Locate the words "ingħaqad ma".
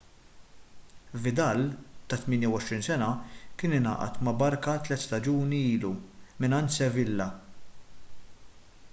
3.79-4.33